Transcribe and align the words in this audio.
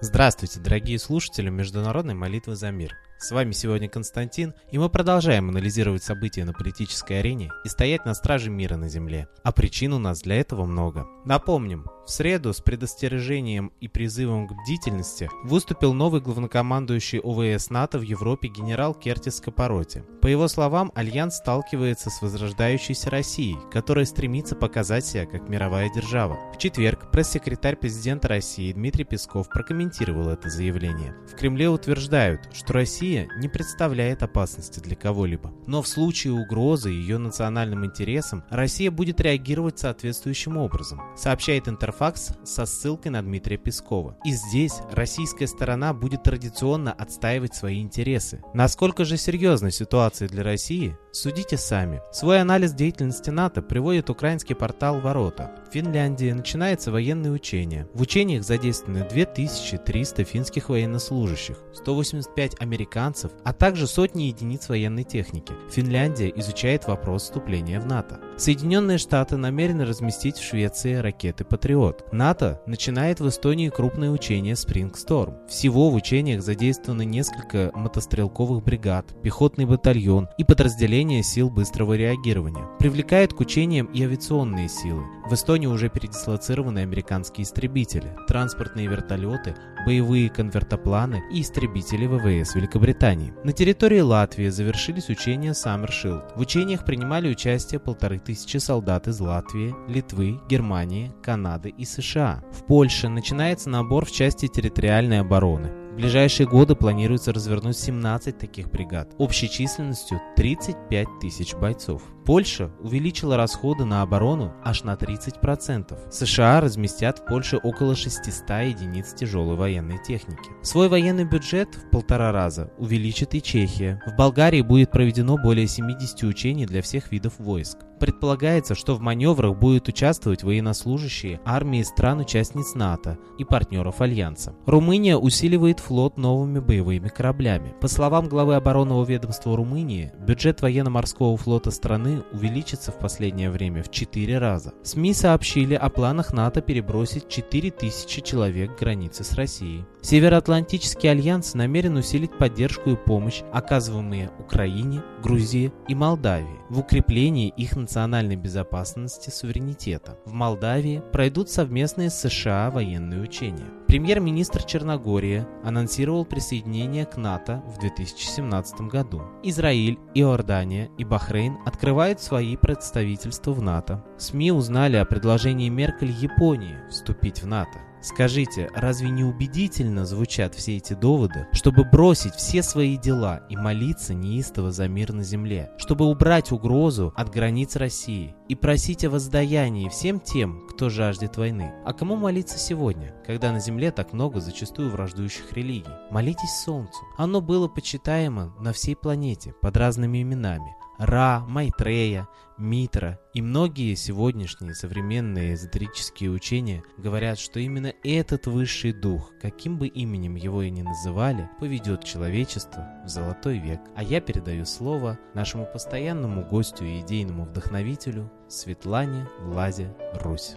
Здравствуйте, 0.00 0.60
дорогие 0.60 0.96
слушатели 0.96 1.50
Международной 1.50 2.14
молитвы 2.14 2.54
за 2.54 2.70
мир. 2.70 2.96
С 3.20 3.32
вами 3.32 3.50
сегодня 3.50 3.88
Константин, 3.88 4.54
и 4.70 4.78
мы 4.78 4.88
продолжаем 4.88 5.48
анализировать 5.48 6.04
события 6.04 6.44
на 6.44 6.52
политической 6.52 7.18
арене 7.18 7.50
и 7.64 7.68
стоять 7.68 8.04
на 8.04 8.14
страже 8.14 8.48
мира 8.48 8.76
на 8.76 8.88
Земле. 8.88 9.26
А 9.42 9.50
причин 9.50 9.92
у 9.92 9.98
нас 9.98 10.20
для 10.20 10.36
этого 10.36 10.64
много. 10.66 11.04
Напомним, 11.24 11.86
в 12.06 12.10
среду 12.10 12.54
с 12.54 12.60
предостережением 12.60 13.72
и 13.80 13.88
призывом 13.88 14.46
к 14.46 14.52
бдительности 14.52 15.28
выступил 15.42 15.94
новый 15.94 16.20
главнокомандующий 16.20 17.18
ОВС 17.18 17.70
НАТО 17.70 17.98
в 17.98 18.02
Европе 18.02 18.48
генерал 18.48 18.94
Кертис 18.94 19.40
Скапаротти. 19.40 20.04
По 20.22 20.28
его 20.28 20.46
словам, 20.46 20.92
Альянс 20.94 21.38
сталкивается 21.38 22.10
с 22.10 22.22
возрождающейся 22.22 23.10
Россией, 23.10 23.58
которая 23.72 24.04
стремится 24.04 24.54
показать 24.54 25.04
себя 25.04 25.26
как 25.26 25.48
мировая 25.48 25.90
держава. 25.92 26.38
В 26.54 26.58
четверг 26.58 27.10
пресс-секретарь 27.10 27.76
президента 27.76 28.28
России 28.28 28.72
Дмитрий 28.72 29.04
Песков 29.04 29.48
прокомментировал 29.48 30.28
это 30.28 30.48
заявление. 30.48 31.14
В 31.26 31.34
Кремле 31.34 31.68
утверждают, 31.68 32.48
что 32.54 32.74
Россия 32.74 33.07
Россия 33.08 33.28
не 33.38 33.48
представляет 33.48 34.22
опасности 34.22 34.80
для 34.80 34.94
кого-либо. 34.94 35.50
Но 35.66 35.80
в 35.80 35.88
случае 35.88 36.34
угрозы 36.34 36.90
ее 36.90 37.16
национальным 37.16 37.86
интересам 37.86 38.44
Россия 38.50 38.90
будет 38.90 39.18
реагировать 39.22 39.78
соответствующим 39.78 40.58
образом, 40.58 41.00
сообщает 41.16 41.68
Интерфакс 41.68 42.32
со 42.44 42.66
ссылкой 42.66 43.12
на 43.12 43.22
Дмитрия 43.22 43.56
Пескова. 43.56 44.18
И 44.26 44.32
здесь 44.32 44.80
российская 44.92 45.46
сторона 45.46 45.94
будет 45.94 46.22
традиционно 46.22 46.92
отстаивать 46.92 47.54
свои 47.54 47.80
интересы. 47.80 48.42
Насколько 48.52 49.06
же 49.06 49.16
серьезна 49.16 49.70
ситуация 49.70 50.28
для 50.28 50.42
России, 50.42 50.94
судите 51.10 51.56
сами. 51.56 52.02
Свой 52.12 52.42
анализ 52.42 52.74
деятельности 52.74 53.30
НАТО 53.30 53.62
приводит 53.62 54.10
украинский 54.10 54.54
портал 54.54 55.00
«Ворота». 55.00 55.52
В 55.66 55.72
Финляндии 55.72 56.30
начинается 56.32 56.92
военные 56.92 57.32
учения. 57.32 57.88
В 57.94 58.02
учениях 58.02 58.44
задействованы 58.44 59.08
2300 59.08 60.24
финских 60.24 60.68
военнослужащих, 60.68 61.56
185 61.72 62.60
американцев 62.60 62.97
американцев, 62.98 63.30
а 63.44 63.52
также 63.52 63.86
сотни 63.86 64.24
единиц 64.24 64.68
военной 64.68 65.04
техники. 65.04 65.54
Финляндия 65.70 66.32
изучает 66.36 66.86
вопрос 66.86 67.24
вступления 67.24 67.80
в 67.80 67.86
НАТО. 67.86 68.20
Соединенные 68.38 68.98
Штаты 68.98 69.36
намерены 69.36 69.84
разместить 69.84 70.36
в 70.36 70.44
Швеции 70.44 70.94
ракеты 70.94 71.44
«Патриот». 71.44 72.12
НАТО 72.12 72.62
начинает 72.66 73.18
в 73.18 73.28
Эстонии 73.28 73.68
крупные 73.68 74.12
учения 74.12 74.54
«Спринг 74.54 74.96
Сторм». 74.96 75.38
Всего 75.48 75.90
в 75.90 75.96
учениях 75.96 76.42
задействованы 76.42 77.04
несколько 77.04 77.72
мотострелковых 77.74 78.62
бригад, 78.62 79.06
пехотный 79.24 79.64
батальон 79.64 80.28
и 80.38 80.44
подразделения 80.44 81.24
сил 81.24 81.50
быстрого 81.50 81.94
реагирования. 81.94 82.64
Привлекают 82.78 83.34
к 83.34 83.40
учениям 83.40 83.86
и 83.86 84.04
авиационные 84.04 84.68
силы. 84.68 85.02
В 85.28 85.34
Эстонии 85.34 85.66
уже 85.66 85.88
передислоцированы 85.88 86.78
американские 86.78 87.42
истребители, 87.42 88.16
транспортные 88.28 88.86
вертолеты, 88.86 89.56
боевые 89.84 90.30
конвертопланы 90.30 91.24
и 91.32 91.40
истребители 91.40 92.06
ВВС 92.06 92.54
Великобритании. 92.54 93.34
На 93.42 93.52
территории 93.52 94.00
Латвии 94.00 94.48
завершились 94.48 95.08
учения 95.08 95.50
Summer 95.50 95.90
Shield. 95.90 96.36
В 96.36 96.40
учениях 96.40 96.84
принимали 96.84 97.28
участие 97.28 97.80
полторы 97.80 98.18
тысячи 98.28 98.58
солдат 98.58 99.08
из 99.08 99.20
Латвии, 99.20 99.74
Литвы, 99.88 100.38
Германии, 100.50 101.10
Канады 101.22 101.70
и 101.70 101.86
США. 101.86 102.44
В 102.52 102.62
Польше 102.66 103.08
начинается 103.08 103.70
набор 103.70 104.04
в 104.04 104.12
части 104.12 104.48
территориальной 104.48 105.20
обороны 105.20 105.88
ближайшие 105.98 106.46
годы 106.46 106.76
планируется 106.76 107.32
развернуть 107.32 107.76
17 107.76 108.38
таких 108.38 108.70
бригад, 108.70 109.10
общей 109.18 109.50
численностью 109.50 110.20
35 110.36 111.08
тысяч 111.20 111.54
бойцов. 111.56 112.02
Польша 112.28 112.70
увеличила 112.82 113.38
расходы 113.38 113.86
на 113.86 114.02
оборону 114.02 114.52
аж 114.62 114.84
на 114.84 114.96
30%. 114.96 116.10
США 116.10 116.60
разместят 116.60 117.20
в 117.20 117.24
Польше 117.24 117.56
около 117.56 117.96
600 117.96 118.50
единиц 118.50 119.14
тяжелой 119.14 119.56
военной 119.56 119.96
техники. 119.96 120.50
Свой 120.60 120.90
военный 120.90 121.24
бюджет 121.24 121.74
в 121.74 121.90
полтора 121.90 122.30
раза 122.30 122.70
увеличит 122.76 123.34
и 123.34 123.40
Чехия. 123.40 124.02
В 124.06 124.14
Болгарии 124.14 124.60
будет 124.60 124.90
проведено 124.90 125.38
более 125.38 125.66
70 125.66 126.22
учений 126.24 126.66
для 126.66 126.82
всех 126.82 127.10
видов 127.12 127.32
войск. 127.38 127.78
Предполагается, 127.98 128.74
что 128.74 128.94
в 128.94 129.00
маневрах 129.00 129.56
будут 129.56 129.88
участвовать 129.88 130.44
военнослужащие 130.44 131.40
армии 131.44 131.82
стран-участниц 131.82 132.74
НАТО 132.74 133.18
и 133.38 133.44
партнеров 133.44 134.00
Альянса. 134.00 134.54
Румыния 134.66 135.16
усиливает 135.16 135.80
флот 135.80 136.16
новыми 136.16 136.60
боевыми 136.60 137.08
кораблями. 137.08 137.74
По 137.80 137.88
словам 137.88 138.28
главы 138.28 138.54
оборонного 138.54 139.04
ведомства 139.04 139.56
Румынии, 139.56 140.12
бюджет 140.20 140.62
военно-морского 140.62 141.36
флота 141.36 141.70
страны 141.70 142.17
увеличится 142.32 142.92
в 142.92 142.98
последнее 142.98 143.50
время 143.50 143.82
в 143.82 143.90
4 143.90 144.38
раза. 144.38 144.72
СМИ 144.82 145.14
сообщили 145.14 145.74
о 145.74 145.88
планах 145.88 146.32
НАТО 146.32 146.60
перебросить 146.60 147.28
4000 147.28 148.20
человек 148.20 148.76
к 148.76 148.80
границе 148.80 149.24
с 149.24 149.32
Россией. 149.32 149.84
Североатлантический 150.02 151.10
альянс 151.10 151.54
намерен 151.54 151.96
усилить 151.96 152.36
поддержку 152.36 152.90
и 152.90 152.96
помощь, 152.96 153.42
оказываемые 153.52 154.30
Украине, 154.38 155.02
Грузии 155.22 155.72
и 155.88 155.94
Молдавии, 155.94 156.60
в 156.68 156.78
укреплении 156.80 157.48
их 157.56 157.76
национальной 157.76 158.36
безопасности 158.36 159.30
суверенитета. 159.30 160.18
В 160.24 160.32
Молдавии 160.32 161.02
пройдут 161.12 161.50
совместные 161.50 162.10
США 162.10 162.70
военные 162.70 163.20
учения. 163.20 163.66
Премьер-министр 163.88 164.62
Черногории 164.62 165.46
анонсировал 165.64 166.24
присоединение 166.24 167.06
к 167.06 167.16
НАТО 167.16 167.62
в 167.66 167.80
2017 167.80 168.82
году. 168.82 169.22
Израиль, 169.42 169.98
Иордания 170.14 170.90
и 170.98 171.04
Бахрейн 171.04 171.58
открывают 171.64 172.20
свои 172.20 172.56
представительства 172.56 173.52
в 173.52 173.62
НАТО. 173.62 174.04
СМИ 174.18 174.52
узнали 174.52 174.96
о 174.96 175.06
предложении 175.06 175.68
Меркель 175.68 176.10
Японии 176.10 176.76
вступить 176.90 177.42
в 177.42 177.46
НАТО. 177.46 177.78
Скажите, 178.00 178.70
разве 178.74 179.10
не 179.10 179.24
убедительно 179.24 180.06
звучат 180.06 180.54
все 180.54 180.76
эти 180.76 180.92
доводы, 180.92 181.46
чтобы 181.52 181.84
бросить 181.84 182.34
все 182.34 182.62
свои 182.62 182.96
дела 182.96 183.42
и 183.48 183.56
молиться 183.56 184.14
неистово 184.14 184.70
за 184.70 184.88
мир 184.88 185.12
на 185.12 185.22
земле, 185.22 185.70
чтобы 185.78 186.06
убрать 186.06 186.52
угрозу 186.52 187.12
от 187.16 187.30
границ 187.30 187.76
России 187.76 188.34
и 188.48 188.54
просить 188.54 189.04
о 189.04 189.10
воздаянии 189.10 189.88
всем 189.88 190.20
тем, 190.20 190.66
кто 190.68 190.88
жаждет 190.88 191.36
войны? 191.36 191.72
А 191.84 191.92
кому 191.92 192.16
молиться 192.16 192.58
сегодня, 192.58 193.14
когда 193.26 193.52
на 193.52 193.60
земле 193.60 193.90
так 193.90 194.12
много 194.12 194.40
зачастую 194.40 194.90
враждующих 194.90 195.52
религий? 195.52 195.90
Молитесь 196.10 196.62
Солнцу. 196.64 197.00
Оно 197.16 197.40
было 197.40 197.68
почитаемо 197.68 198.54
на 198.60 198.72
всей 198.72 198.94
планете 198.94 199.54
под 199.60 199.76
разными 199.76 200.22
именами. 200.22 200.76
Ра, 200.98 201.44
Майтрея, 201.46 202.28
Митра 202.58 203.20
и 203.32 203.40
многие 203.40 203.94
сегодняшние 203.94 204.74
современные 204.74 205.54
эзотерические 205.54 206.30
учения 206.30 206.82
говорят, 206.96 207.38
что 207.38 207.60
именно 207.60 207.94
этот 208.02 208.48
высший 208.48 208.92
дух, 208.92 209.32
каким 209.40 209.78
бы 209.78 209.86
именем 209.86 210.34
его 210.34 210.62
и 210.62 210.70
ни 210.70 210.82
называли, 210.82 211.48
поведет 211.60 212.02
человечество 212.02 212.84
в 213.04 213.08
золотой 213.08 213.58
век. 213.58 213.80
А 213.94 214.02
я 214.02 214.20
передаю 214.20 214.64
слово 214.64 215.20
нашему 215.34 215.66
постоянному 215.66 216.44
гостю 216.44 216.84
и 216.84 217.00
идейному 217.00 217.44
вдохновителю 217.44 218.28
Светлане 218.48 219.28
Ладе 219.40 219.94
Русь. 220.14 220.56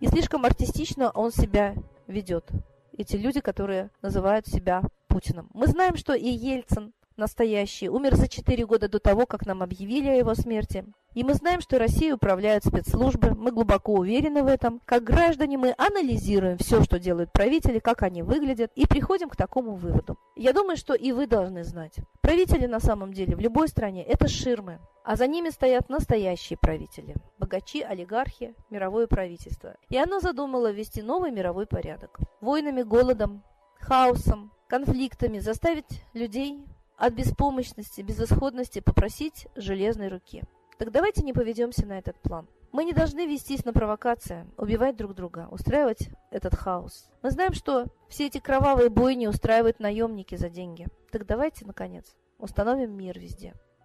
И 0.00 0.06
слишком 0.06 0.44
артистично 0.44 1.10
он 1.10 1.32
себя 1.32 1.74
ведет. 2.06 2.48
Эти 2.96 3.16
люди, 3.16 3.40
которые 3.40 3.90
называют 4.02 4.46
себя 4.46 4.82
Путиным. 5.08 5.48
Мы 5.54 5.66
знаем, 5.66 5.96
что 5.96 6.14
и 6.14 6.28
Ельцин 6.28 6.92
настоящий 7.16 7.88
умер 7.88 8.14
за 8.14 8.28
4 8.28 8.64
года 8.66 8.88
до 8.88 9.00
того, 9.00 9.26
как 9.26 9.44
нам 9.44 9.62
объявили 9.62 10.08
о 10.08 10.14
его 10.14 10.34
смерти. 10.34 10.84
И 11.14 11.24
мы 11.24 11.34
знаем, 11.34 11.60
что 11.60 11.78
Россией 11.78 12.12
управляют 12.12 12.64
спецслужбы, 12.64 13.34
мы 13.34 13.50
глубоко 13.50 13.94
уверены 13.94 14.44
в 14.44 14.46
этом. 14.46 14.80
Как 14.84 15.02
граждане 15.02 15.58
мы 15.58 15.74
анализируем 15.76 16.58
все, 16.58 16.82
что 16.84 17.00
делают 17.00 17.32
правители, 17.32 17.80
как 17.80 18.02
они 18.02 18.22
выглядят, 18.22 18.70
и 18.76 18.86
приходим 18.86 19.28
к 19.28 19.36
такому 19.36 19.74
выводу. 19.74 20.16
Я 20.36 20.52
думаю, 20.52 20.76
что 20.76 20.94
и 20.94 21.10
вы 21.10 21.26
должны 21.26 21.64
знать. 21.64 21.96
Правители 22.20 22.66
на 22.66 22.78
самом 22.78 23.12
деле 23.12 23.34
в 23.34 23.40
любой 23.40 23.66
стране– 23.66 24.04
это 24.08 24.28
ширмы, 24.28 24.78
а 25.08 25.16
за 25.16 25.26
ними 25.26 25.48
стоят 25.48 25.88
настоящие 25.88 26.58
правители– 26.58 27.16
богачи, 27.38 27.80
олигархи, 27.80 28.54
мировое 28.68 29.06
правительство. 29.06 29.74
И 29.88 29.96
оно 29.96 30.20
задумало 30.20 30.70
ввести 30.70 31.00
новый 31.00 31.30
мировой 31.30 31.66
порядок. 31.66 32.18
Войнами, 32.42 32.82
голодом, 32.82 33.42
хаосом, 33.80 34.52
конфликтами 34.68 35.38
заставить 35.38 36.04
людей 36.12 36.62
от 36.98 37.14
беспомощности, 37.14 38.02
безысходности 38.02 38.80
попросить 38.80 39.46
железной 39.56 40.08
руки. 40.08 40.42
Так 40.76 40.92
давайте 40.92 41.22
не 41.22 41.32
поведемся 41.32 41.86
на 41.86 41.96
этот 41.98 42.20
план. 42.20 42.46
Мы 42.70 42.84
не 42.84 42.92
должны 42.92 43.24
вестись 43.24 43.64
на 43.64 43.72
провокации, 43.72 44.44
убивать 44.58 44.96
друг 44.96 45.14
друга, 45.14 45.48
устраивать 45.50 46.10
этот 46.30 46.54
хаос. 46.54 47.08
Мы 47.22 47.30
знаем, 47.30 47.54
что 47.54 47.86
все 48.10 48.26
эти 48.26 48.40
кровавые 48.40 48.90
бойни 48.90 49.26
устраивают 49.26 49.80
наемники 49.80 50.34
за 50.34 50.50
деньги. 50.50 50.86
Так 51.10 51.24
давайте, 51.24 51.64
наконец, 51.64 52.14
установим 52.38 52.94
мир 52.94 53.18
везде. 53.18 53.54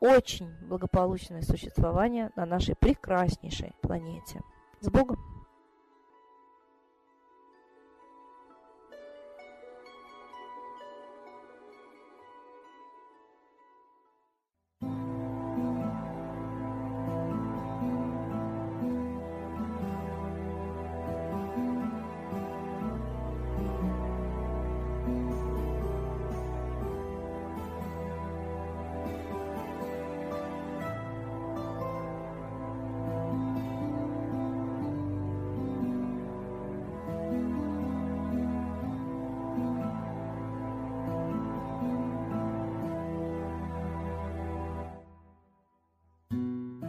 очень 0.00 0.50
благополучное 0.62 1.42
существование 1.42 2.30
на 2.36 2.46
нашей 2.46 2.74
прекраснейшей 2.76 3.72
планете. 3.82 4.42
С 4.80 4.88
Богом! 4.88 5.37